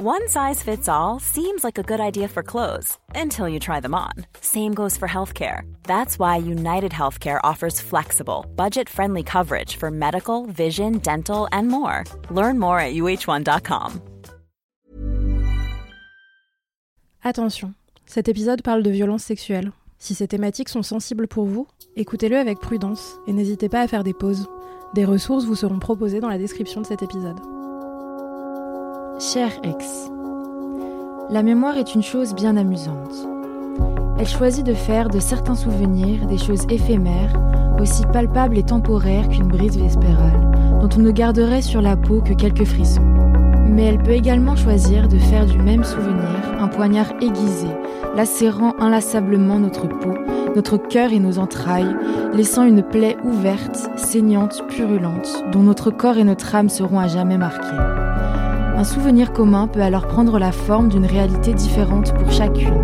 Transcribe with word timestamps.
One 0.00 0.28
size 0.28 0.62
fits 0.62 0.88
all 0.88 1.18
seems 1.18 1.64
like 1.64 1.76
a 1.76 1.82
good 1.82 1.98
idea 1.98 2.28
for 2.28 2.44
clothes 2.44 2.96
until 3.16 3.48
you 3.48 3.58
try 3.58 3.80
them 3.80 3.96
on. 3.96 4.12
Same 4.40 4.72
goes 4.72 4.96
for 4.96 5.08
healthcare. 5.08 5.62
That's 5.88 6.20
why 6.20 6.36
United 6.36 6.92
Healthcare 6.92 7.40
offers 7.42 7.80
flexible, 7.80 8.46
budget 8.54 8.88
friendly 8.88 9.24
coverage 9.24 9.74
for 9.74 9.90
medical, 9.90 10.46
vision, 10.46 10.98
dental, 10.98 11.48
and 11.50 11.66
more. 11.66 12.04
Learn 12.30 12.60
more 12.60 12.78
at 12.78 12.94
uh1.com. 12.94 14.00
Attention, 17.24 17.74
cet 18.06 18.28
épisode 18.28 18.62
parle 18.62 18.84
de 18.84 18.90
violence 18.90 19.24
sexuelle. 19.24 19.72
Si 19.98 20.14
ces 20.14 20.28
thématiques 20.28 20.68
sont 20.68 20.84
sensibles 20.84 21.26
pour 21.26 21.46
vous, 21.46 21.66
écoutez-le 21.96 22.38
avec 22.38 22.60
prudence 22.60 23.16
et 23.26 23.32
n'hésitez 23.32 23.68
pas 23.68 23.80
à 23.80 23.88
faire 23.88 24.04
des 24.04 24.14
pauses. 24.14 24.46
Des 24.94 25.04
ressources 25.04 25.44
vous 25.44 25.56
seront 25.56 25.80
proposées 25.80 26.20
dans 26.20 26.28
la 26.28 26.38
description 26.38 26.82
de 26.82 26.86
cet 26.86 27.02
épisode. 27.02 27.57
Cher 29.20 29.50
ex, 29.64 30.12
la 31.28 31.42
mémoire 31.42 31.76
est 31.76 31.96
une 31.96 32.04
chose 32.04 32.36
bien 32.36 32.56
amusante. 32.56 33.26
Elle 34.16 34.28
choisit 34.28 34.64
de 34.64 34.74
faire 34.74 35.08
de 35.08 35.18
certains 35.18 35.56
souvenirs 35.56 36.24
des 36.28 36.38
choses 36.38 36.64
éphémères, 36.70 37.32
aussi 37.80 38.04
palpables 38.12 38.56
et 38.56 38.62
temporaires 38.62 39.28
qu'une 39.28 39.48
brise 39.48 39.76
vespérale, 39.76 40.78
dont 40.80 40.88
on 40.96 41.00
ne 41.00 41.10
garderait 41.10 41.62
sur 41.62 41.82
la 41.82 41.96
peau 41.96 42.20
que 42.20 42.32
quelques 42.32 42.64
frissons. 42.64 43.02
Mais 43.66 43.86
elle 43.86 43.98
peut 43.98 44.12
également 44.12 44.54
choisir 44.54 45.08
de 45.08 45.18
faire 45.18 45.46
du 45.46 45.58
même 45.58 45.82
souvenir 45.82 46.54
un 46.60 46.68
poignard 46.68 47.12
aiguisé, 47.20 47.68
lacérant 48.14 48.74
inlassablement 48.78 49.58
notre 49.58 49.88
peau, 49.88 50.14
notre 50.54 50.76
cœur 50.76 51.12
et 51.12 51.18
nos 51.18 51.40
entrailles, 51.40 51.96
laissant 52.34 52.62
une 52.62 52.84
plaie 52.84 53.16
ouverte, 53.24 53.90
saignante, 53.96 54.62
purulente, 54.68 55.42
dont 55.50 55.64
notre 55.64 55.90
corps 55.90 56.18
et 56.18 56.24
notre 56.24 56.54
âme 56.54 56.68
seront 56.68 57.00
à 57.00 57.08
jamais 57.08 57.36
marqués. 57.36 58.07
Un 58.78 58.84
souvenir 58.84 59.32
commun 59.32 59.66
peut 59.66 59.80
alors 59.80 60.06
prendre 60.06 60.38
la 60.38 60.52
forme 60.52 60.88
d'une 60.88 61.04
réalité 61.04 61.52
différente 61.52 62.14
pour 62.14 62.30
chacune, 62.30 62.80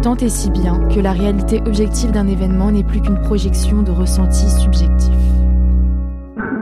tant 0.00 0.16
et 0.16 0.30
si 0.30 0.48
bien 0.48 0.88
que 0.88 1.00
la 1.00 1.12
réalité 1.12 1.60
objective 1.66 2.12
d'un 2.12 2.26
événement 2.26 2.70
n'est 2.70 2.82
plus 2.82 3.02
qu'une 3.02 3.20
projection 3.20 3.82
de 3.82 3.90
ressentis 3.90 4.48
subjectifs. 4.48 5.10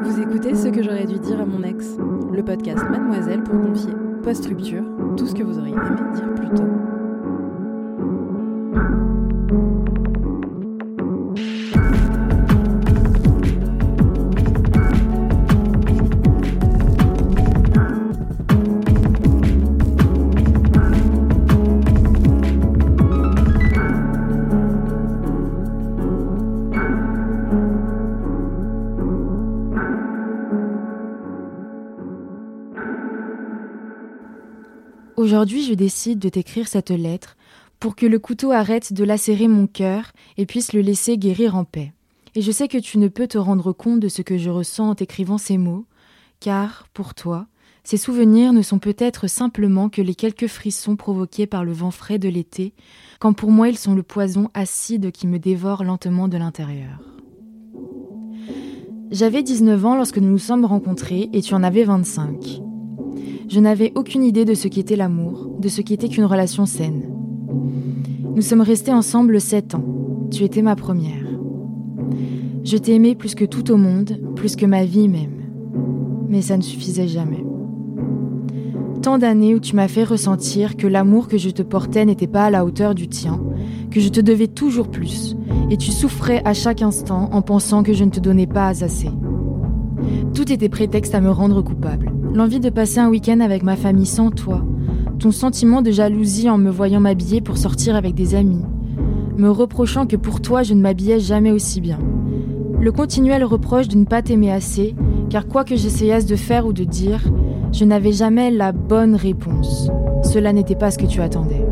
Vous 0.03 0.21
écoutez 0.21 0.57
ce 0.57 0.67
que 0.67 0.83
j'aurais 0.83 1.07
dû 1.07 1.21
dire 1.21 1.41
à 1.41 1.47
mon 1.47 1.63
ex, 1.63 1.97
le 2.33 2.43
podcast 2.43 2.83
Mademoiselle 2.91 3.45
pour 3.45 3.61
confier, 3.61 3.93
post-rupture, 4.25 4.83
tout 5.17 5.29
ce 5.29 5.35
que 5.37 5.45
vous 5.45 5.61
auriez 5.61 5.75
aimé 5.75 6.13
dire 6.17 6.35
plus 6.35 6.49
tôt. 6.49 6.67
Aujourd'hui, 35.17 35.63
je 35.63 35.75
décide 35.75 36.19
de 36.19 36.31
t'écrire 36.31 36.69
cette 36.69 36.91
lettre 36.91 37.37
pour 37.79 37.97
que 37.97 38.07
le 38.07 38.19
couteau 38.19 38.51
arrête 38.51 38.93
de 38.93 39.05
lacérer 39.05 39.47
mon 39.47 39.67
cœur 39.67 40.13
et 40.39 40.47
puisse 40.47 40.73
le 40.73 40.81
laisser 40.81 41.19
guérir 41.19 41.55
en 41.55 41.65
paix. 41.65 41.93
Et 42.35 42.41
je 42.41 42.51
sais 42.51 42.67
que 42.67 42.79
tu 42.79 42.97
ne 42.97 43.09
peux 43.09 43.27
te 43.27 43.37
rendre 43.37 43.73
compte 43.73 44.01
de 44.01 44.09
ce 44.09 44.23
que 44.23 44.39
je 44.39 44.49
ressens 44.49 44.89
en 44.89 44.95
t'écrivant 44.95 45.37
ces 45.37 45.59
mots, 45.59 45.85
car, 46.41 46.87
pour 46.95 47.15
toi, 47.15 47.47
ces 47.85 47.99
souvenirs 47.99 48.55
ne 48.55 48.63
sont 48.63 48.79
peut-être 48.79 49.27
simplement 49.27 49.91
que 49.91 50.01
les 50.01 50.15
quelques 50.15 50.47
frissons 50.47 50.97
provoqués 50.97 51.47
par 51.47 51.65
le 51.65 51.73
vent 51.73 51.91
frais 51.91 52.19
de 52.19 52.29
l'été, 52.29 52.73
quand 53.19 53.35
pour 53.35 53.51
moi 53.51 53.69
ils 53.69 53.79
sont 53.79 53.95
le 53.95 54.03
poison 54.03 54.49
acide 54.55 55.11
qui 55.11 55.27
me 55.27 55.39
dévore 55.39 55.85
lentement 55.85 56.29
de 56.29 56.39
l'intérieur. 56.39 57.01
J'avais 59.11 59.43
19 59.43 59.85
ans 59.85 59.97
lorsque 59.97 60.19
nous 60.19 60.31
nous 60.31 60.39
sommes 60.39 60.65
rencontrés 60.65 61.29
et 61.35 61.43
tu 61.43 61.53
en 61.55 61.63
avais 61.63 61.85
25. 61.85 62.63
Je 63.53 63.61
n'avais 63.61 63.93
aucune 63.97 64.25
idée 64.25 64.47
de 64.47 64.55
ce 64.55 64.67
qu'était 64.67 64.97
l'amour, 64.97 65.51
de 65.61 65.69
ce 65.69 65.83
qu'était 65.83 66.09
qu'une 66.09 66.25
relation 66.25 66.65
saine. 66.65 67.03
Nous 68.35 68.41
sommes 68.41 68.63
restés 68.63 68.95
ensemble 68.95 69.43
sept 69.43 69.75
ans. 69.75 69.85
Tu 70.31 70.45
étais 70.45 70.63
ma 70.63 70.75
première. 70.75 71.27
Je 72.65 72.79
t'ai 72.79 72.95
aimé 72.95 73.15
plus 73.15 73.35
que 73.35 73.45
tout 73.45 73.71
au 73.71 73.77
monde, 73.77 74.19
plus 74.37 74.57
que 74.57 74.65
ma 74.65 74.87
vie 74.87 75.07
même. 75.07 75.43
Mais 76.31 76.41
ça 76.41 76.57
ne 76.57 76.63
suffisait 76.63 77.09
jamais. 77.09 77.45
Tant 79.03 79.19
d'années 79.19 79.55
où 79.55 79.61
tu 79.61 79.77
m'as 79.77 79.89
fait 79.89 80.05
ressentir 80.05 80.79
que 80.79 80.87
l'amour 80.87 81.29
que 81.29 81.37
je 81.37 81.51
te 81.51 81.61
portais 81.61 82.07
n'était 82.07 82.27
pas 82.27 82.45
à 82.45 82.51
la 82.51 82.65
hauteur 82.65 82.95
du 82.95 83.07
tien, 83.07 83.39
que 83.91 84.01
je 84.01 84.09
te 84.09 84.23
devais 84.23 84.49
toujours 84.49 84.89
plus, 84.89 85.37
et 85.69 85.77
tu 85.77 85.91
souffrais 85.91 86.41
à 86.47 86.55
chaque 86.55 86.81
instant 86.81 87.29
en 87.33 87.43
pensant 87.43 87.83
que 87.83 87.93
je 87.93 88.05
ne 88.05 88.11
te 88.11 88.21
donnais 88.21 88.47
pas 88.47 88.83
assez. 88.83 89.11
Tout 90.33 90.51
était 90.51 90.71
prétexte 90.71 91.15
à 91.15 91.21
me 91.21 91.31
rendre 91.31 91.61
coupable 91.61 92.12
l'envie 92.35 92.61
de 92.61 92.71
passer 92.71 92.99
un 92.99 93.09
week-end 93.09 93.41
avec 93.41 93.63
ma 93.63 93.77
famille 93.77 94.07
sans 94.07 94.31
toi, 94.31 94.65
ton 95.19 95.31
sentiment 95.31 95.83
de 95.83 95.91
jalousie 95.91 96.49
en 96.49 96.59
me 96.59 96.71
voyant 96.71 97.01
m'habiller 97.01 97.41
pour 97.41 97.59
sortir 97.59 97.95
avec 97.95 98.15
des 98.15 98.35
amis, 98.35 98.65
me 99.37 99.51
reprochant 99.51 100.07
que 100.07 100.17
pour 100.17 100.41
toi 100.41 100.63
je 100.63 100.75
ne 100.75 100.81
m'habillais 100.81 101.21
jamais 101.21 101.53
aussi 101.53 101.81
bien. 101.81 101.99
Le 102.81 102.91
continuel 102.91 103.45
reproche 103.45 103.89
de 103.89 103.97
ne 103.97 104.05
pas 104.05 104.23
t'aimer 104.23 104.51
assez, 104.51 104.97
car 105.31 105.47
quoi 105.47 105.65
que 105.65 105.77
j'essayasse 105.77 106.27
de 106.27 106.37
faire 106.37 106.67
ou 106.67 106.73
de 106.73 106.85
dire, 106.85 107.21
je 107.73 107.85
n'avais 107.85 108.13
jamais 108.13 108.51
la 108.51 108.73
bonne 108.73 109.15
réponse. 109.15 109.91
Cela 110.23 110.53
n'était 110.53 110.75
pas 110.75 110.91
ce 110.91 110.99
que 110.99 111.07
tu 111.07 111.21
attendais. 111.21 111.65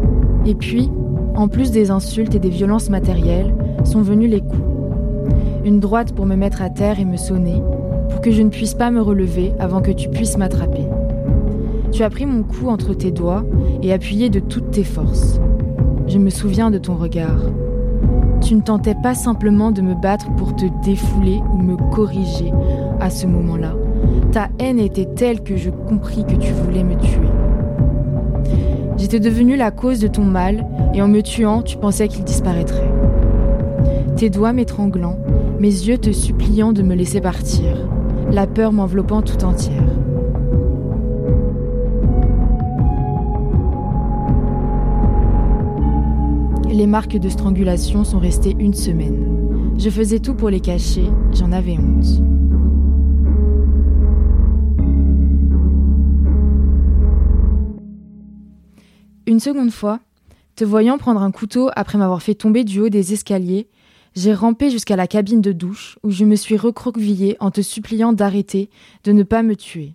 Et 0.46 0.54
puis, 0.54 0.90
en 1.34 1.48
plus 1.48 1.70
des 1.70 1.90
insultes 1.90 2.34
et 2.34 2.38
des 2.38 2.48
violences 2.48 2.90
matérielles, 2.90 3.54
sont 3.84 4.02
venus 4.02 4.30
les 4.30 4.40
coups. 4.40 4.62
Une 5.64 5.80
droite 5.80 6.12
pour 6.12 6.26
me 6.26 6.36
mettre 6.36 6.62
à 6.62 6.70
terre 6.70 7.00
et 7.00 7.04
me 7.04 7.16
sonner, 7.16 7.62
que 8.20 8.30
je 8.30 8.42
ne 8.42 8.50
puisse 8.50 8.74
pas 8.74 8.90
me 8.90 9.00
relever 9.00 9.52
avant 9.58 9.80
que 9.80 9.90
tu 9.90 10.08
puisses 10.08 10.36
m'attraper. 10.36 10.84
Tu 11.92 12.02
as 12.02 12.10
pris 12.10 12.26
mon 12.26 12.42
cou 12.42 12.68
entre 12.68 12.94
tes 12.94 13.10
doigts 13.10 13.44
et 13.82 13.92
appuyé 13.92 14.28
de 14.28 14.40
toutes 14.40 14.70
tes 14.70 14.84
forces. 14.84 15.40
Je 16.06 16.18
me 16.18 16.30
souviens 16.30 16.70
de 16.70 16.78
ton 16.78 16.96
regard. 16.96 17.40
Tu 18.42 18.54
ne 18.54 18.60
tentais 18.60 18.94
pas 18.94 19.14
simplement 19.14 19.70
de 19.70 19.82
me 19.82 19.94
battre 19.94 20.30
pour 20.36 20.54
te 20.54 20.66
défouler 20.84 21.40
ou 21.52 21.58
me 21.58 21.76
corriger 21.92 22.52
à 23.00 23.10
ce 23.10 23.26
moment-là. 23.26 23.74
Ta 24.32 24.48
haine 24.58 24.78
était 24.78 25.08
telle 25.14 25.42
que 25.42 25.56
je 25.56 25.70
compris 25.70 26.24
que 26.24 26.36
tu 26.36 26.52
voulais 26.52 26.84
me 26.84 26.96
tuer. 26.96 27.28
J'étais 28.98 29.20
devenue 29.20 29.56
la 29.56 29.70
cause 29.70 29.98
de 29.98 30.08
ton 30.08 30.24
mal 30.24 30.66
et 30.94 31.00
en 31.00 31.08
me 31.08 31.22
tuant, 31.22 31.62
tu 31.62 31.78
pensais 31.78 32.08
qu'il 32.08 32.24
disparaîtrait. 32.24 32.90
Tes 34.16 34.28
doigts 34.28 34.52
m'étranglant, 34.52 35.18
mes 35.58 35.68
yeux 35.68 35.98
te 35.98 36.12
suppliant 36.12 36.72
de 36.72 36.82
me 36.82 36.94
laisser 36.94 37.20
partir 37.20 37.88
la 38.32 38.46
peur 38.46 38.72
m'enveloppant 38.72 39.22
tout 39.22 39.44
entière. 39.44 39.82
Les 46.72 46.86
marques 46.86 47.18
de 47.18 47.28
strangulation 47.28 48.04
sont 48.04 48.18
restées 48.18 48.56
une 48.58 48.74
semaine. 48.74 49.74
Je 49.76 49.90
faisais 49.90 50.20
tout 50.20 50.34
pour 50.34 50.50
les 50.50 50.60
cacher, 50.60 51.04
j'en 51.32 51.52
avais 51.52 51.76
honte. 51.78 52.22
Une 59.26 59.40
seconde 59.40 59.70
fois, 59.70 60.00
te 60.54 60.64
voyant 60.64 60.98
prendre 60.98 61.22
un 61.22 61.30
couteau 61.30 61.70
après 61.74 61.98
m'avoir 61.98 62.22
fait 62.22 62.34
tomber 62.34 62.64
du 62.64 62.80
haut 62.80 62.88
des 62.88 63.12
escaliers, 63.12 63.68
j'ai 64.14 64.34
rampé 64.34 64.70
jusqu'à 64.70 64.96
la 64.96 65.06
cabine 65.06 65.40
de 65.40 65.52
douche 65.52 65.98
où 66.02 66.10
je 66.10 66.24
me 66.24 66.36
suis 66.36 66.56
recroquevillée 66.56 67.36
en 67.40 67.50
te 67.50 67.60
suppliant 67.60 68.12
d'arrêter, 68.12 68.70
de 69.04 69.12
ne 69.12 69.22
pas 69.22 69.42
me 69.42 69.56
tuer. 69.56 69.94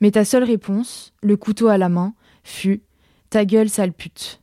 Mais 0.00 0.10
ta 0.10 0.24
seule 0.24 0.44
réponse, 0.44 1.12
le 1.22 1.36
couteau 1.36 1.68
à 1.68 1.78
la 1.78 1.88
main, 1.88 2.14
fut 2.42 2.82
Ta 3.30 3.44
gueule, 3.44 3.68
sale 3.68 3.92
pute. 3.92 4.40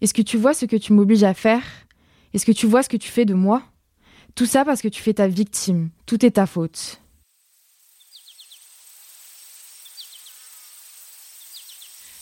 Est-ce 0.00 0.14
que 0.14 0.22
tu 0.22 0.36
vois 0.36 0.54
ce 0.54 0.64
que 0.64 0.76
tu 0.76 0.92
m'obliges 0.92 1.24
à 1.24 1.34
faire? 1.34 1.62
Est-ce 2.34 2.46
que 2.46 2.52
tu 2.52 2.66
vois 2.66 2.82
ce 2.82 2.88
que 2.88 2.96
tu 2.96 3.08
fais 3.08 3.24
de 3.24 3.34
moi? 3.34 3.62
Tout 4.34 4.46
ça 4.46 4.64
parce 4.64 4.82
que 4.82 4.88
tu 4.88 5.02
fais 5.02 5.14
ta 5.14 5.26
victime. 5.26 5.90
Tout 6.04 6.24
est 6.24 6.32
ta 6.32 6.46
faute. 6.46 7.00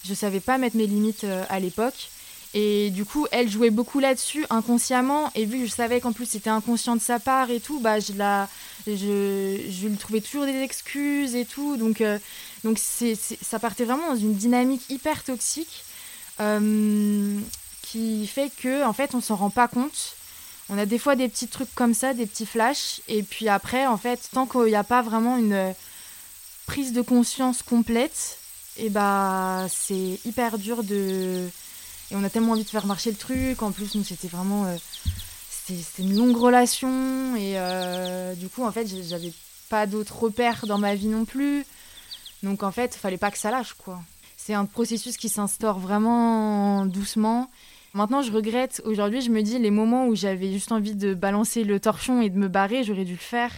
Je 0.04 0.14
savais 0.14 0.40
pas 0.40 0.58
mettre 0.58 0.76
mes 0.76 0.86
limites 0.86 1.24
euh, 1.24 1.44
à 1.48 1.58
l'époque. 1.58 2.10
Et 2.54 2.90
du 2.90 3.04
coup, 3.04 3.26
elle 3.32 3.50
jouait 3.50 3.70
beaucoup 3.70 3.98
là-dessus 3.98 4.46
inconsciemment. 4.48 5.30
Et 5.34 5.44
vu 5.44 5.60
que 5.60 5.66
je 5.66 5.72
savais 5.72 6.00
qu'en 6.00 6.12
plus 6.12 6.26
c'était 6.26 6.50
inconscient 6.50 6.94
de 6.94 7.00
sa 7.00 7.18
part 7.18 7.50
et 7.50 7.60
tout, 7.60 7.80
bah 7.80 7.98
je 7.98 8.12
la, 8.12 8.48
je, 8.86 9.60
je 9.68 9.88
lui 9.88 9.96
trouvais 9.96 10.20
toujours 10.20 10.46
des 10.46 10.60
excuses 10.62 11.34
et 11.34 11.44
tout. 11.44 11.76
Donc, 11.76 12.00
euh, 12.00 12.18
donc 12.62 12.78
c'est, 12.80 13.16
ça 13.16 13.58
partait 13.58 13.84
vraiment 13.84 14.10
dans 14.10 14.16
une 14.16 14.34
dynamique 14.34 14.88
hyper 14.88 15.24
toxique 15.24 15.84
euh, 16.40 17.38
qui 17.82 18.26
fait 18.26 18.50
que 18.62 18.84
en 18.84 18.92
fait 18.92 19.14
on 19.14 19.20
s'en 19.20 19.36
rend 19.36 19.50
pas 19.50 19.68
compte. 19.68 20.16
On 20.70 20.78
a 20.78 20.86
des 20.86 20.98
fois 20.98 21.14
des 21.16 21.28
petits 21.28 21.48
trucs 21.48 21.74
comme 21.74 21.92
ça, 21.92 22.14
des 22.14 22.26
petits 22.26 22.46
flashs. 22.46 23.00
Et 23.08 23.22
puis 23.22 23.48
après, 23.48 23.86
en 23.86 23.98
fait, 23.98 24.28
tant 24.32 24.46
qu'il 24.46 24.64
n'y 24.64 24.74
a 24.76 24.84
pas 24.84 25.02
vraiment 25.02 25.36
une 25.36 25.74
prise 26.66 26.92
de 26.92 27.02
conscience 27.02 27.62
complète, 27.62 28.38
et 28.78 28.88
bah 28.88 29.66
c'est 29.68 30.18
hyper 30.24 30.58
dur 30.58 30.82
de. 30.82 31.48
On 32.14 32.22
a 32.22 32.30
tellement 32.30 32.52
envie 32.52 32.64
de 32.64 32.68
faire 32.68 32.86
marcher 32.86 33.10
le 33.10 33.16
truc. 33.16 33.62
En 33.62 33.72
plus, 33.72 33.94
nous, 33.94 34.04
c'était 34.04 34.28
vraiment. 34.28 34.66
Euh, 34.66 34.76
c'était 35.50 36.02
une 36.02 36.16
longue 36.16 36.36
relation. 36.36 37.34
Et 37.36 37.58
euh, 37.58 38.34
du 38.34 38.48
coup, 38.48 38.64
en 38.64 38.70
fait, 38.70 38.86
j'avais 38.86 39.32
pas 39.68 39.86
d'autres 39.86 40.16
repères 40.16 40.66
dans 40.66 40.78
ma 40.78 40.94
vie 40.94 41.08
non 41.08 41.24
plus. 41.24 41.66
Donc, 42.42 42.62
en 42.62 42.70
fait, 42.70 42.94
fallait 42.94 43.18
pas 43.18 43.30
que 43.30 43.38
ça 43.38 43.50
lâche, 43.50 43.74
quoi. 43.74 44.00
C'est 44.36 44.54
un 44.54 44.66
processus 44.66 45.16
qui 45.16 45.28
s'instaure 45.28 45.78
vraiment 45.78 46.86
doucement. 46.86 47.50
Maintenant, 47.94 48.22
je 48.22 48.30
regrette. 48.30 48.82
Aujourd'hui, 48.84 49.20
je 49.20 49.30
me 49.30 49.42
dis, 49.42 49.58
les 49.58 49.70
moments 49.70 50.06
où 50.06 50.14
j'avais 50.14 50.52
juste 50.52 50.70
envie 50.70 50.94
de 50.94 51.14
balancer 51.14 51.64
le 51.64 51.80
torchon 51.80 52.20
et 52.20 52.28
de 52.28 52.38
me 52.38 52.48
barrer, 52.48 52.84
j'aurais 52.84 53.04
dû 53.04 53.12
le 53.12 53.18
faire. 53.18 53.50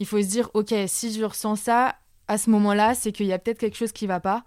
Il 0.00 0.06
faut 0.06 0.20
se 0.20 0.26
dire, 0.26 0.50
ok, 0.54 0.74
si 0.86 1.12
je 1.12 1.24
ressens 1.24 1.56
ça, 1.56 1.94
à 2.28 2.38
ce 2.38 2.50
moment-là, 2.50 2.94
c'est 2.94 3.12
qu'il 3.12 3.26
y 3.26 3.32
a 3.32 3.38
peut-être 3.38 3.58
quelque 3.58 3.76
chose 3.76 3.92
qui 3.92 4.06
va 4.06 4.20
pas. 4.20 4.44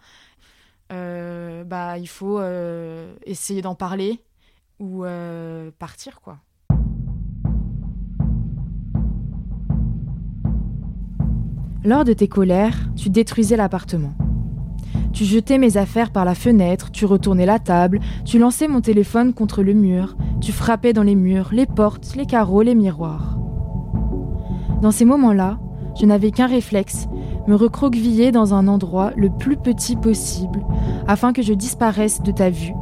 Euh, 0.91 1.63
bah, 1.63 1.97
il 1.97 2.07
faut 2.07 2.39
euh, 2.39 3.13
essayer 3.25 3.61
d'en 3.61 3.75
parler 3.75 4.19
ou 4.79 5.05
euh, 5.05 5.69
partir, 5.77 6.21
quoi. 6.21 6.37
Lors 11.83 12.03
de 12.03 12.13
tes 12.13 12.27
colères, 12.27 12.89
tu 12.95 13.09
détruisais 13.09 13.55
l'appartement. 13.55 14.13
Tu 15.13 15.23
jetais 15.23 15.57
mes 15.57 15.77
affaires 15.77 16.11
par 16.11 16.25
la 16.25 16.35
fenêtre, 16.35 16.91
tu 16.91 17.05
retournais 17.05 17.45
la 17.45 17.59
table, 17.59 17.99
tu 18.25 18.37
lançais 18.37 18.67
mon 18.67 18.81
téléphone 18.81 19.33
contre 19.33 19.63
le 19.63 19.73
mur, 19.73 20.17
tu 20.41 20.51
frappais 20.51 20.93
dans 20.93 21.03
les 21.03 21.15
murs, 21.15 21.49
les 21.51 21.65
portes, 21.65 22.15
les 22.15 22.25
carreaux, 22.25 22.63
les 22.63 22.75
miroirs. 22.75 23.37
Dans 24.81 24.91
ces 24.91 25.05
moments-là, 25.05 25.59
je 25.99 26.05
n'avais 26.05 26.31
qu'un 26.31 26.47
réflexe, 26.47 27.07
me 27.47 27.55
recroqueviller 27.55 28.31
dans 28.31 28.53
un 28.53 28.67
endroit 28.67 29.11
le 29.15 29.29
plus 29.29 29.57
petit 29.57 29.95
possible, 29.95 30.61
afin 31.07 31.33
que 31.33 31.41
je 31.41 31.53
disparaisse 31.53 32.21
de 32.21 32.31
ta 32.31 32.49
vue, 32.49 32.73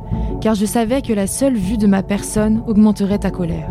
car 0.42 0.56
je 0.56 0.66
savais 0.66 1.02
que 1.02 1.14
la 1.14 1.28
seule 1.28 1.56
vue 1.56 1.78
de 1.78 1.88
ma 1.88 2.04
personne 2.04 2.64
augmenterait 2.68 3.20
ta 3.20 3.32
colère. 3.32 3.70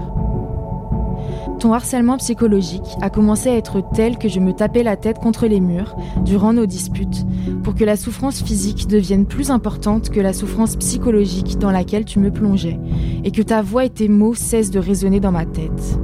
Ton 1.59 1.73
harcèlement 1.73 2.19
psychologique 2.19 2.97
a 3.01 3.09
commencé 3.09 3.49
à 3.49 3.57
être 3.57 3.83
tel 3.95 4.19
que 4.19 4.29
je 4.29 4.41
me 4.41 4.53
tapais 4.53 4.83
la 4.83 4.97
tête 4.97 5.19
contre 5.19 5.47
les 5.47 5.61
murs 5.61 5.97
durant 6.23 6.53
nos 6.53 6.67
disputes 6.67 7.25
pour 7.63 7.75
que 7.75 7.85
la 7.85 7.97
souffrance 7.97 8.43
physique 8.43 8.87
devienne 8.89 9.25
plus 9.25 9.51
importante 9.51 10.11
que 10.11 10.21
la 10.21 10.35
souffrance 10.35 10.77
psychologique 10.77 11.59
dans 11.59 11.71
laquelle 11.71 12.05
tu 12.05 12.19
me 12.19 12.31
plongeais 12.31 12.79
et 13.25 13.31
que 13.31 13.43
ta 13.43 13.63
voix 13.63 13.87
et 13.87 13.91
tes 13.91 14.09
mots 14.09 14.35
cessent 14.35 14.71
de 14.71 14.79
résonner 14.79 15.19
dans 15.19 15.33
ma 15.33 15.47
tête. 15.47 15.99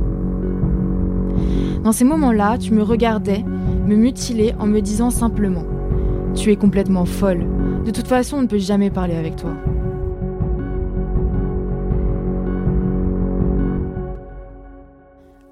Dans 1.82 1.92
ces 1.92 2.04
moments-là, 2.04 2.58
tu 2.58 2.72
me 2.72 2.82
regardais, 2.82 3.42
me 3.42 3.96
mutilais 3.96 4.54
en 4.60 4.66
me 4.66 4.80
disant 4.80 5.10
simplement⁇ 5.10 5.64
Tu 6.34 6.52
es 6.52 6.56
complètement 6.56 7.06
folle, 7.06 7.44
de 7.84 7.90
toute 7.90 8.06
façon 8.06 8.36
on 8.36 8.42
ne 8.42 8.46
peut 8.46 8.58
jamais 8.58 8.90
parler 8.90 9.16
avec 9.16 9.34
toi⁇ 9.34 9.50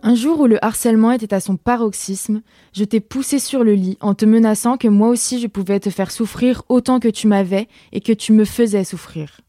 Un 0.02 0.14
jour 0.14 0.40
où 0.40 0.46
le 0.46 0.64
harcèlement 0.64 1.10
était 1.10 1.34
à 1.34 1.40
son 1.40 1.56
paroxysme, 1.56 2.42
je 2.72 2.84
t'ai 2.84 3.00
poussé 3.00 3.38
sur 3.38 3.64
le 3.64 3.74
lit 3.74 3.98
en 4.00 4.14
te 4.14 4.24
menaçant 4.24 4.76
que 4.76 4.88
moi 4.88 5.08
aussi 5.08 5.40
je 5.40 5.46
pouvais 5.46 5.78
te 5.78 5.90
faire 5.90 6.10
souffrir 6.10 6.62
autant 6.68 7.00
que 7.00 7.08
tu 7.08 7.26
m'avais 7.26 7.68
et 7.92 8.00
que 8.00 8.12
tu 8.12 8.32
me 8.32 8.44
faisais 8.44 8.84
souffrir. 8.84 9.40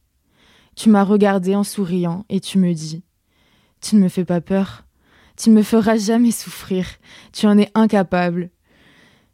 Tu 0.75 0.89
m'as 0.89 1.03
regardé 1.03 1.55
en 1.55 1.63
souriant 1.63 2.25
et 2.29 2.39
tu 2.39 2.57
me 2.57 2.73
dis 2.73 3.03
Tu 3.81 3.95
ne 3.95 4.01
me 4.01 4.09
fais 4.09 4.25
pas 4.25 4.41
peur. 4.41 4.83
Tu 5.41 5.49
ne 5.49 5.55
me 5.55 5.63
feras 5.63 5.97
jamais 5.97 6.29
souffrir. 6.29 6.85
Tu 7.33 7.47
en 7.47 7.57
es 7.57 7.71
incapable. 7.73 8.51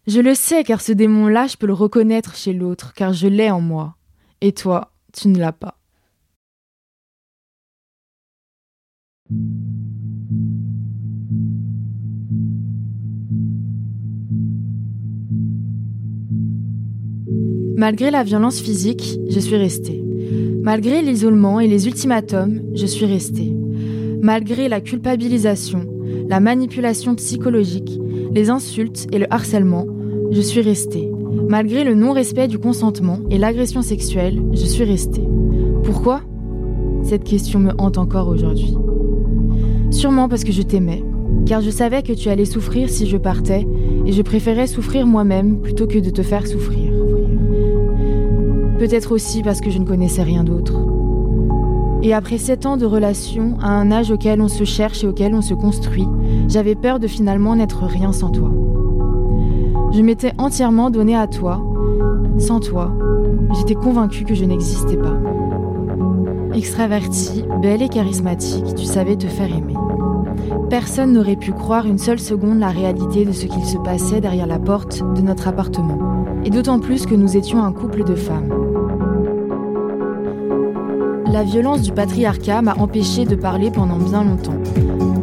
Je 0.07 0.21
le 0.21 0.35
sais 0.35 0.63
car 0.63 0.79
ce 0.79 0.93
démon-là, 0.93 1.47
je 1.47 1.57
peux 1.57 1.67
le 1.67 1.73
reconnaître 1.73 2.33
chez 2.37 2.53
l'autre, 2.53 2.93
car 2.93 3.11
je 3.11 3.27
l'ai 3.27 3.51
en 3.51 3.59
moi. 3.59 3.97
Et 4.39 4.53
toi, 4.53 4.93
tu 5.11 5.27
ne 5.27 5.37
l'as 5.37 5.51
pas. 5.51 5.77
Malgré 17.75 18.11
la 18.11 18.23
violence 18.23 18.61
physique, 18.61 19.19
je 19.29 19.39
suis 19.41 19.57
restée. 19.57 20.01
Malgré 20.63 21.01
l'isolement 21.01 21.59
et 21.59 21.67
les 21.67 21.85
ultimatums, 21.85 22.61
je 22.75 22.85
suis 22.85 23.05
restée. 23.05 23.53
Malgré 24.21 24.69
la 24.69 24.79
culpabilisation, 24.81 25.86
la 26.27 26.39
manipulation 26.39 27.15
psychologique, 27.15 27.99
les 28.33 28.49
insultes 28.49 29.07
et 29.11 29.19
le 29.19 29.31
harcèlement, 29.33 29.85
je 30.31 30.41
suis 30.41 30.61
restée. 30.61 31.09
Malgré 31.47 31.83
le 31.83 31.95
non-respect 31.95 32.47
du 32.47 32.59
consentement 32.59 33.19
et 33.29 33.37
l'agression 33.37 33.81
sexuelle, 33.81 34.41
je 34.51 34.65
suis 34.65 34.83
restée. 34.83 35.23
Pourquoi? 35.83 36.21
Cette 37.03 37.23
question 37.23 37.59
me 37.59 37.71
hante 37.77 37.97
encore 37.97 38.27
aujourd'hui. 38.27 38.75
Sûrement 39.91 40.27
parce 40.27 40.43
que 40.43 40.51
je 40.51 40.61
t'aimais, 40.61 41.03
car 41.45 41.61
je 41.61 41.69
savais 41.69 42.03
que 42.03 42.11
tu 42.11 42.27
allais 42.29 42.45
souffrir 42.45 42.89
si 42.89 43.07
je 43.07 43.17
partais, 43.17 43.65
et 44.05 44.11
je 44.11 44.21
préférais 44.21 44.67
souffrir 44.67 45.05
moi-même 45.07 45.61
plutôt 45.61 45.87
que 45.87 45.99
de 45.99 46.09
te 46.09 46.21
faire 46.21 46.45
souffrir. 46.45 46.91
Peut-être 48.79 49.13
aussi 49.13 49.41
parce 49.41 49.61
que 49.61 49.69
je 49.69 49.79
ne 49.79 49.85
connaissais 49.85 50.23
rien 50.23 50.43
d'autre. 50.43 50.86
Et 52.03 52.13
après 52.13 52.37
sept 52.37 52.65
ans 52.65 52.77
de 52.77 52.85
relation, 52.85 53.57
à 53.61 53.69
un 53.71 53.91
âge 53.91 54.11
auquel 54.11 54.41
on 54.41 54.47
se 54.47 54.63
cherche 54.63 55.03
et 55.03 55.07
auquel 55.07 55.33
on 55.33 55.41
se 55.41 55.53
construit, 55.53 56.07
j'avais 56.47 56.75
peur 56.75 56.99
de 56.99 57.07
finalement 57.07 57.55
n'être 57.55 57.85
rien 57.85 58.11
sans 58.11 58.29
toi. 58.29 58.51
Je 59.91 60.01
m'étais 60.01 60.33
entièrement 60.37 60.89
donnée 60.89 61.15
à 61.15 61.27
toi. 61.27 61.61
Sans 62.37 62.59
toi, 62.59 62.93
j'étais 63.57 63.73
convaincue 63.73 64.25
que 64.25 64.35
je 64.35 64.45
n'existais 64.45 64.97
pas. 64.97 65.17
Extravertie, 66.53 67.45
belle 67.61 67.81
et 67.81 67.89
charismatique, 67.89 68.75
tu 68.75 68.85
savais 68.85 69.15
te 69.15 69.27
faire 69.27 69.51
aimer. 69.51 69.75
Personne 70.69 71.13
n'aurait 71.13 71.35
pu 71.35 71.51
croire 71.51 71.85
une 71.85 71.97
seule 71.97 72.19
seconde 72.19 72.59
la 72.59 72.69
réalité 72.69 73.25
de 73.25 73.31
ce 73.31 73.45
qu'il 73.45 73.63
se 73.63 73.77
passait 73.77 74.21
derrière 74.21 74.47
la 74.47 74.59
porte 74.59 75.01
de 75.15 75.21
notre 75.21 75.47
appartement. 75.47 76.25
Et 76.45 76.49
d'autant 76.49 76.79
plus 76.79 77.05
que 77.05 77.15
nous 77.15 77.37
étions 77.37 77.63
un 77.63 77.71
couple 77.71 78.03
de 78.03 78.15
femmes. 78.15 78.56
La 81.31 81.43
violence 81.43 81.81
du 81.81 81.91
patriarcat 81.91 82.61
m'a 82.61 82.73
empêché 82.75 83.25
de 83.25 83.35
parler 83.35 83.69
pendant 83.69 83.97
bien 83.97 84.23
longtemps, 84.23 84.57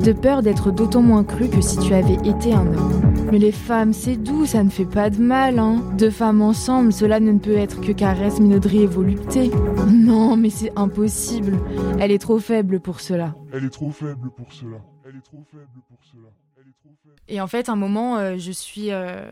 de 0.03 0.13
peur 0.13 0.43
d'être 0.43 0.71
d'autant 0.71 1.03
moins 1.03 1.25
cru 1.25 1.49
que 1.49 1.61
si 1.61 1.79
tu 1.79 1.95
avais 1.95 2.19
été 2.29 2.53
un 2.53 2.67
homme. 2.67 3.29
Mais 3.33 3.39
les 3.39 3.53
femmes, 3.53 3.93
c'est 3.93 4.17
doux, 4.17 4.45
ça 4.45 4.63
ne 4.63 4.69
fait 4.71 4.85
pas 4.85 5.09
de 5.11 5.21
mal, 5.21 5.59
hein. 5.59 5.83
Deux 5.97 6.11
femmes 6.11 6.43
ensemble, 6.43 6.93
cela 6.93 7.21
ne 7.21 7.39
peut 7.39 7.57
être 7.57 7.81
que 7.81 7.93
caresse, 7.93 8.39
minauderie 8.39 8.83
et 8.83 8.87
volupté. 8.87 9.51
Non, 9.89 10.37
mais 10.37 10.51
c'est 10.51 10.73
impossible. 10.77 11.59
Elle 11.99 12.13
est 12.13 12.19
trop 12.19 12.39
faible 12.39 12.81
pour 12.81 13.01
cela. 13.01 13.35
Elle 13.53 13.65
est 13.65 13.71
trop 13.71 13.91
faible 13.91 14.31
pour 14.37 14.53
cela. 14.53 14.77
Elle 15.07 15.17
est 15.17 15.21
trop 15.23 15.43
faible 15.51 15.81
pour 15.89 15.99
cela. 16.03 16.29
Elle 16.57 16.69
est 16.69 16.79
trop 16.81 16.95
faible. 17.03 17.17
Et 17.29 17.41
en 17.41 17.47
fait, 17.47 17.69
un 17.69 17.77
moment, 17.77 18.19
euh, 18.19 18.37
je 18.37 18.53
suis. 18.53 18.93
Euh, 18.93 19.25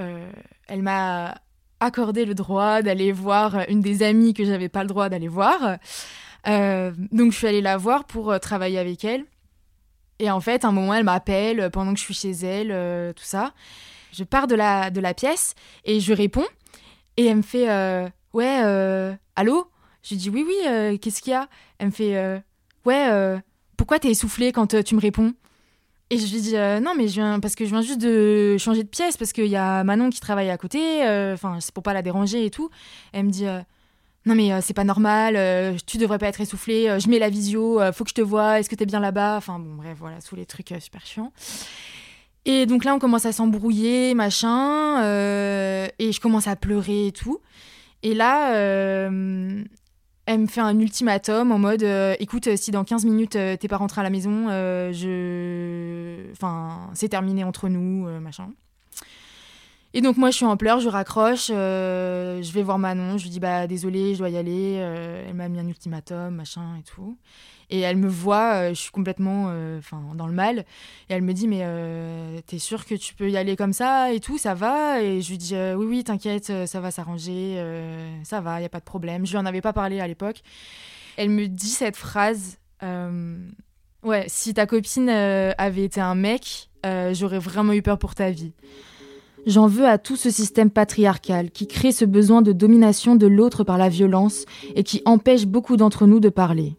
euh, 0.00 0.30
elle 0.66 0.82
m'a 0.82 1.36
accordé 1.82 2.24
le 2.24 2.34
droit 2.34 2.82
d'aller 2.82 3.12
voir 3.12 3.64
une 3.68 3.80
des 3.80 4.02
amies 4.02 4.34
que 4.34 4.44
j'avais 4.44 4.68
pas 4.68 4.82
le 4.82 4.88
droit 4.88 5.08
d'aller 5.08 5.28
voir. 5.28 5.78
Euh, 6.48 6.92
donc 7.10 7.32
je 7.32 7.38
suis 7.38 7.46
allée 7.46 7.60
la 7.60 7.76
voir 7.76 8.04
pour 8.04 8.30
euh, 8.30 8.38
travailler 8.38 8.78
avec 8.78 9.04
elle. 9.04 9.24
Et 10.18 10.30
en 10.30 10.40
fait, 10.40 10.64
un 10.64 10.72
moment, 10.72 10.94
elle 10.94 11.04
m'appelle 11.04 11.70
pendant 11.72 11.92
que 11.92 11.98
je 11.98 12.04
suis 12.04 12.14
chez 12.14 12.30
elle, 12.30 12.70
euh, 12.70 13.12
tout 13.12 13.24
ça. 13.24 13.52
Je 14.12 14.24
pars 14.24 14.46
de 14.46 14.54
la, 14.54 14.90
de 14.90 15.00
la 15.00 15.14
pièce 15.14 15.54
et 15.84 16.00
je 16.00 16.12
réponds. 16.12 16.46
Et 17.16 17.26
elle 17.26 17.38
me 17.38 17.42
fait 17.42 17.66
Ouais, 18.32 19.16
allô? 19.36 19.68
Je 20.02 20.10
lui 20.10 20.16
dis 20.16 20.30
Oui, 20.30 20.46
oui, 20.46 20.98
qu'est-ce 20.98 21.22
qu'il 21.22 21.32
y 21.32 21.36
a? 21.36 21.48
Elle 21.78 21.86
me 21.86 21.92
fait 21.92 22.42
Ouais, 22.84 23.40
pourquoi 23.76 23.98
t'es 23.98 24.10
essoufflée 24.10 24.52
quand 24.52 24.82
tu 24.84 24.94
me 24.94 25.00
réponds? 25.00 25.32
Et 26.12 26.18
je 26.18 26.30
lui 26.30 26.42
dis 26.42 26.58
euh, 26.58 26.78
non 26.78 26.92
mais 26.94 27.08
je 27.08 27.14
viens 27.14 27.40
parce 27.40 27.54
que 27.54 27.64
je 27.64 27.70
viens 27.70 27.80
juste 27.80 28.00
de 28.00 28.56
changer 28.58 28.82
de 28.82 28.88
pièce 28.88 29.16
parce 29.16 29.32
qu'il 29.32 29.46
y 29.46 29.56
a 29.56 29.82
Manon 29.82 30.10
qui 30.10 30.20
travaille 30.20 30.50
à 30.50 30.58
côté, 30.58 31.06
euh, 31.06 31.32
enfin 31.32 31.56
c'est 31.60 31.72
pour 31.72 31.82
pas 31.82 31.94
la 31.94 32.02
déranger 32.02 32.44
et 32.44 32.50
tout. 32.50 32.68
Elle 33.14 33.24
me 33.24 33.30
dit 33.30 33.46
euh, 33.46 33.60
non 34.26 34.34
mais 34.34 34.60
c'est 34.60 34.74
pas 34.74 34.84
normal, 34.84 35.78
tu 35.86 35.96
devrais 35.96 36.18
pas 36.18 36.26
être 36.26 36.42
essoufflée, 36.42 37.00
je 37.00 37.08
mets 37.08 37.18
la 37.18 37.30
visio, 37.30 37.80
faut 37.94 38.04
que 38.04 38.10
je 38.10 38.14
te 38.14 38.20
vois, 38.20 38.60
est-ce 38.60 38.68
que 38.68 38.74
t'es 38.74 38.84
bien 38.84 39.00
là-bas? 39.00 39.36
Enfin 39.38 39.58
bon 39.58 39.74
bref 39.76 39.96
voilà 39.98 40.20
tous 40.20 40.36
les 40.36 40.44
trucs 40.44 40.74
super 40.80 41.06
chiants. 41.06 41.32
Et 42.44 42.66
donc 42.66 42.84
là 42.84 42.94
on 42.94 42.98
commence 42.98 43.24
à 43.24 43.32
s'embrouiller 43.32 44.12
machin 44.14 45.00
et 45.00 46.12
je 46.12 46.20
commence 46.20 46.46
à 46.46 46.56
pleurer 46.56 47.06
et 47.06 47.12
tout. 47.12 47.40
Et 48.02 48.14
là 48.14 49.08
elle 50.26 50.40
me 50.40 50.46
fait 50.46 50.60
un 50.60 50.78
ultimatum 50.78 51.50
en 51.52 51.58
mode 51.58 51.82
euh, 51.82 52.14
écoute, 52.20 52.56
si 52.56 52.70
dans 52.70 52.84
15 52.84 53.04
minutes 53.04 53.36
euh, 53.36 53.56
t'es 53.56 53.68
pas 53.68 53.76
rentré 53.76 54.00
à 54.00 54.04
la 54.04 54.10
maison, 54.10 54.48
euh, 54.48 54.92
je. 54.92 56.30
Enfin, 56.32 56.90
c'est 56.94 57.08
terminé 57.08 57.44
entre 57.44 57.68
nous, 57.68 58.06
machin. 58.20 58.50
Et 59.94 60.00
donc 60.00 60.16
moi 60.16 60.30
je 60.30 60.36
suis 60.36 60.46
en 60.46 60.56
pleurs, 60.56 60.80
je 60.80 60.88
raccroche, 60.88 61.50
euh, 61.50 62.42
je 62.42 62.52
vais 62.52 62.62
voir 62.62 62.78
Manon, 62.78 63.18
je 63.18 63.24
lui 63.24 63.30
dis 63.30 63.40
bah 63.40 63.66
désolé, 63.66 64.14
je 64.14 64.20
dois 64.20 64.30
y 64.30 64.38
aller, 64.38 64.76
euh, 64.78 65.22
elle 65.28 65.34
m'a 65.34 65.48
mis 65.48 65.58
un 65.58 65.68
ultimatum, 65.68 66.34
machin 66.34 66.76
et 66.78 66.82
tout. 66.82 67.18
Et 67.68 67.80
elle 67.80 67.96
me 67.96 68.08
voit, 68.08 68.54
euh, 68.54 68.68
je 68.70 68.80
suis 68.80 68.90
complètement 68.90 69.52
enfin 69.78 70.02
dans 70.14 70.26
le 70.26 70.32
mal, 70.32 70.60
et 71.10 71.14
elle 71.14 71.20
me 71.20 71.34
dit 71.34 71.46
mais 71.46 71.62
t'es 72.46 72.58
sûr 72.58 72.86
que 72.86 72.94
tu 72.94 73.14
peux 73.14 73.30
y 73.30 73.36
aller 73.36 73.54
comme 73.54 73.74
ça 73.74 74.12
et 74.12 74.20
tout, 74.20 74.38
ça 74.38 74.54
va? 74.54 75.02
Et 75.02 75.20
je 75.20 75.30
lui 75.30 75.36
dis 75.36 75.54
oui 75.54 75.84
oui 75.84 76.04
t'inquiète, 76.04 76.66
ça 76.66 76.80
va 76.80 76.90
s'arranger, 76.90 77.62
ça 78.24 78.40
va, 78.40 78.62
y 78.62 78.64
a 78.64 78.70
pas 78.70 78.80
de 78.80 78.84
problème. 78.84 79.26
Je 79.26 79.32
lui 79.32 79.38
en 79.38 79.44
avais 79.44 79.60
pas 79.60 79.74
parlé 79.74 80.00
à 80.00 80.06
l'époque. 80.06 80.40
Elle 81.18 81.28
me 81.28 81.48
dit 81.48 81.68
cette 81.68 81.96
phrase, 81.96 82.58
ouais 84.02 84.24
si 84.26 84.54
ta 84.54 84.64
copine 84.64 85.10
avait 85.10 85.84
été 85.84 86.00
un 86.00 86.14
mec, 86.14 86.70
j'aurais 87.12 87.38
vraiment 87.38 87.74
eu 87.74 87.82
peur 87.82 87.98
pour 87.98 88.14
ta 88.14 88.30
vie. 88.30 88.54
J'en 89.44 89.66
veux 89.66 89.86
à 89.86 89.98
tout 89.98 90.14
ce 90.14 90.30
système 90.30 90.70
patriarcal 90.70 91.50
qui 91.50 91.66
crée 91.66 91.90
ce 91.90 92.04
besoin 92.04 92.42
de 92.42 92.52
domination 92.52 93.16
de 93.16 93.26
l'autre 93.26 93.64
par 93.64 93.76
la 93.76 93.88
violence 93.88 94.44
et 94.76 94.84
qui 94.84 95.02
empêche 95.04 95.46
beaucoup 95.46 95.76
d'entre 95.76 96.06
nous 96.06 96.20
de 96.20 96.28
parler. 96.28 96.76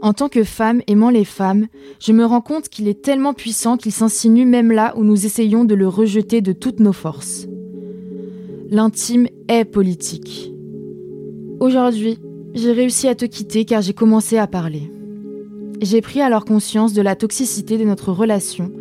En 0.00 0.12
tant 0.12 0.28
que 0.28 0.44
femme 0.44 0.80
aimant 0.86 1.10
les 1.10 1.24
femmes, 1.24 1.66
je 2.00 2.12
me 2.12 2.24
rends 2.24 2.40
compte 2.40 2.68
qu'il 2.68 2.88
est 2.88 3.02
tellement 3.02 3.34
puissant 3.34 3.76
qu'il 3.76 3.92
s'insinue 3.92 4.46
même 4.46 4.72
là 4.72 4.94
où 4.96 5.04
nous 5.04 5.26
essayons 5.26 5.64
de 5.64 5.74
le 5.74 5.88
rejeter 5.88 6.40
de 6.40 6.52
toutes 6.52 6.80
nos 6.80 6.92
forces. 6.92 7.46
L'intime 8.70 9.26
est 9.48 9.64
politique. 9.64 10.52
Aujourd'hui, 11.60 12.18
j'ai 12.54 12.72
réussi 12.72 13.08
à 13.08 13.14
te 13.14 13.24
quitter 13.24 13.64
car 13.64 13.82
j'ai 13.82 13.92
commencé 13.92 14.38
à 14.38 14.46
parler. 14.46 14.90
J'ai 15.80 16.00
pris 16.00 16.20
alors 16.20 16.44
conscience 16.44 16.92
de 16.92 17.02
la 17.02 17.16
toxicité 17.16 17.76
de 17.76 17.84
notre 17.84 18.12
relation 18.12 18.72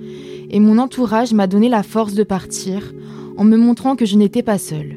et 0.49 0.59
mon 0.59 0.77
entourage 0.77 1.33
m'a 1.33 1.47
donné 1.47 1.69
la 1.69 1.83
force 1.83 2.13
de 2.13 2.23
partir 2.23 2.93
en 3.37 3.43
me 3.43 3.57
montrant 3.57 3.95
que 3.95 4.05
je 4.05 4.15
n'étais 4.15 4.43
pas 4.43 4.57
seule 4.57 4.95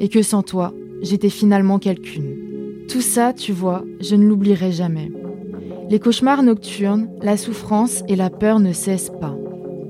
et 0.00 0.08
que 0.08 0.22
sans 0.22 0.42
toi, 0.42 0.72
j'étais 1.02 1.28
finalement 1.28 1.78
quelqu'une. 1.78 2.36
Tout 2.88 3.00
ça, 3.00 3.32
tu 3.32 3.52
vois, 3.52 3.84
je 4.00 4.16
ne 4.16 4.26
l'oublierai 4.26 4.72
jamais. 4.72 5.10
Les 5.90 5.98
cauchemars 5.98 6.42
nocturnes, 6.42 7.08
la 7.22 7.36
souffrance 7.36 8.02
et 8.08 8.16
la 8.16 8.30
peur 8.30 8.58
ne 8.60 8.72
cessent 8.72 9.12
pas. 9.20 9.36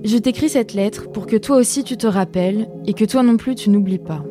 Je 0.04 0.18
t'écris 0.18 0.48
cette 0.48 0.74
lettre 0.74 1.10
pour 1.10 1.26
que 1.26 1.36
toi 1.36 1.56
aussi 1.56 1.84
tu 1.84 1.96
te 1.96 2.06
rappelles 2.06 2.68
et 2.86 2.92
que 2.92 3.04
toi 3.04 3.22
non 3.22 3.36
plus 3.36 3.54
tu 3.54 3.70
n'oublies 3.70 3.98
pas. 3.98 4.24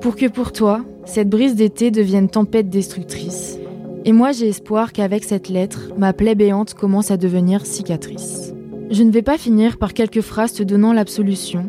Pour 0.00 0.16
que 0.16 0.26
pour 0.26 0.52
toi, 0.52 0.84
cette 1.04 1.28
brise 1.28 1.54
d'été 1.54 1.90
devienne 1.90 2.28
tempête 2.28 2.68
destructrice. 2.68 3.58
Et 4.04 4.12
moi 4.12 4.32
j'ai 4.32 4.48
espoir 4.48 4.92
qu'avec 4.92 5.24
cette 5.24 5.48
lettre, 5.48 5.92
ma 5.96 6.12
plaie 6.12 6.34
béante 6.34 6.74
commence 6.74 7.10
à 7.10 7.16
devenir 7.16 7.64
cicatrice. 7.64 8.53
Je 8.94 9.02
ne 9.02 9.10
vais 9.10 9.22
pas 9.22 9.38
finir 9.38 9.76
par 9.76 9.92
quelques 9.92 10.20
phrases 10.20 10.52
te 10.52 10.62
donnant 10.62 10.92
l'absolution, 10.92 11.68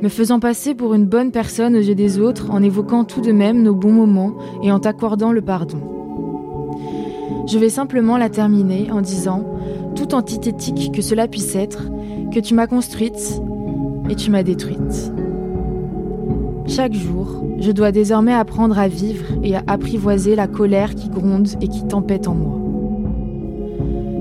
me 0.00 0.08
faisant 0.08 0.40
passer 0.40 0.74
pour 0.74 0.94
une 0.94 1.04
bonne 1.04 1.30
personne 1.30 1.76
aux 1.76 1.80
yeux 1.80 1.94
des 1.94 2.18
autres 2.18 2.50
en 2.50 2.62
évoquant 2.62 3.04
tout 3.04 3.20
de 3.20 3.32
même 3.32 3.62
nos 3.62 3.74
bons 3.74 3.92
moments 3.92 4.32
et 4.62 4.72
en 4.72 4.80
t'accordant 4.80 5.30
le 5.30 5.42
pardon. 5.42 5.76
Je 7.46 7.58
vais 7.58 7.68
simplement 7.68 8.16
la 8.16 8.30
terminer 8.30 8.90
en 8.90 9.02
disant, 9.02 9.44
tout 9.94 10.14
antithétique 10.14 10.90
que 10.90 11.02
cela 11.02 11.28
puisse 11.28 11.54
être, 11.54 11.90
que 12.32 12.40
tu 12.40 12.54
m'as 12.54 12.66
construite 12.66 13.42
et 14.08 14.14
tu 14.14 14.30
m'as 14.30 14.42
détruite. 14.42 15.12
Chaque 16.66 16.94
jour, 16.94 17.44
je 17.60 17.72
dois 17.72 17.92
désormais 17.92 18.32
apprendre 18.32 18.78
à 18.78 18.88
vivre 18.88 19.26
et 19.42 19.54
à 19.54 19.62
apprivoiser 19.66 20.34
la 20.34 20.46
colère 20.46 20.94
qui 20.94 21.10
gronde 21.10 21.48
et 21.60 21.68
qui 21.68 21.86
tempête 21.86 22.26
en 22.26 22.34
moi. 22.34 22.58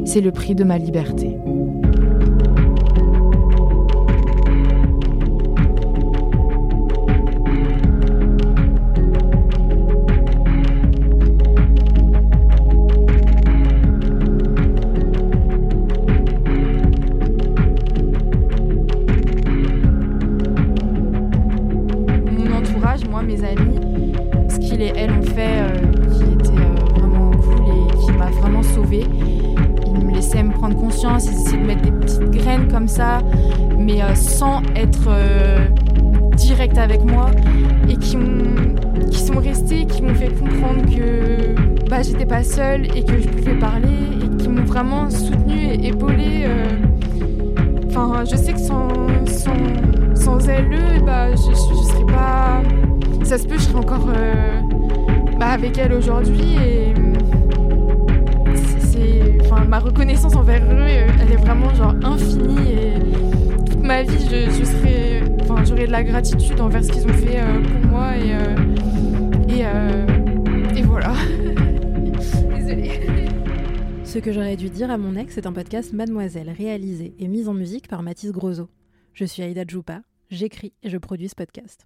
C'est 0.04 0.20
le 0.20 0.34
prix 0.34 0.56
de 0.56 0.66
ma 0.66 0.78
liberté. 0.78 1.38
Être 34.76 35.08
euh, 35.08 35.68
direct 36.36 36.78
avec 36.78 37.04
moi 37.04 37.28
et 37.90 37.96
qui, 37.96 38.18
qui 39.12 39.20
sont 39.20 39.40
restés, 39.40 39.86
qui 39.86 40.02
m'ont 40.02 40.16
fait 40.16 40.30
comprendre 40.30 40.82
que 40.86 41.90
bah, 41.90 42.02
j'étais 42.02 42.26
pas 42.26 42.44
seule 42.44 42.86
et 42.96 43.04
que 43.04 43.20
je 43.20 43.28
pouvais 43.28 43.56
parler 43.56 43.98
et 44.22 44.38
qui 44.38 44.50
m'ont 44.50 44.64
vraiment 44.64 45.10
soutenue 45.10 45.74
et 45.74 45.88
épaulée. 45.88 46.46
Euh. 46.46 46.70
Enfin, 47.90 48.24
je 48.30 48.36
sais 48.36 48.54
que 48.54 48.60
sans, 48.60 48.88
sans, 49.28 50.16
sans 50.16 50.50
elles, 50.50 51.02
bah, 51.06 51.32
je, 51.36 51.52
je, 51.52 51.84
serais 51.88 52.06
pas. 52.06 52.62
Ça 53.24 53.38
se 53.38 53.48
peut, 53.48 53.56
je 53.58 53.64
serais 53.64 53.80
encore 53.80 54.08
bah, 55.40 55.48
avec 55.48 55.78
elles 55.78 55.94
aujourd'hui 55.94 56.56
et 56.56 56.94
ma 59.74 59.80
reconnaissance 59.80 60.36
envers 60.36 60.62
eux, 60.72 60.86
elle 60.86 61.32
est 61.32 61.36
vraiment 61.36 61.74
genre 61.74 61.96
infinie 62.04 62.74
et 62.74 63.33
ma 63.84 64.04
vie, 64.04 64.25
je, 64.25 64.63
serais, 64.63 65.22
enfin, 65.42 65.63
j'aurais 65.66 65.88
de 65.88 65.92
la 65.92 66.04
gratitude 66.04 66.60
envers 66.60 66.84
ce 66.84 66.92
qu'ils 66.92 67.06
ont 67.06 67.13
fait 67.13 67.42
euh, 67.42 67.62
pour 67.62 67.92
moi 67.92 68.16
et, 68.18 68.34
euh, 68.34 68.56
et, 69.50 69.66
euh, 69.66 70.75
et 70.75 70.82
voilà. 70.82 71.13
Désolée. 72.56 73.02
Ce 74.04 74.20
que 74.20 74.32
j'aurais 74.32 74.56
dû 74.56 74.70
dire 74.70 74.90
à 74.90 74.98
mon 74.98 75.16
ex 75.16 75.38
est 75.38 75.46
un 75.46 75.54
podcast 75.54 75.94
Mademoiselle, 75.94 76.50
réalisé 76.50 77.13
et 77.20 77.28
mis 77.28 77.48
en 77.48 77.54
musique 77.54 77.88
par 77.88 78.04
Mathis 78.04 78.32
Grosso. 78.32 78.70
Je 79.13 79.25
suis 79.25 79.44
Aïda 79.44 79.63
Djoupa, 79.68 80.02
j'écris 80.30 80.74
et 80.82 80.90
je 80.90 80.98
produis 80.98 81.30
ce 81.30 81.36
podcast. 81.36 81.86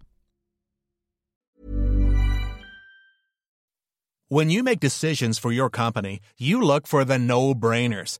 When 4.29 4.51
you 4.51 4.61
make 4.61 4.81
decisions 4.81 5.39
for 5.39 5.53
your 5.53 5.69
company, 5.69 6.19
you 6.37 6.59
look 6.59 6.85
for 6.85 7.05
the 7.05 7.17
no-brainers. 7.17 8.19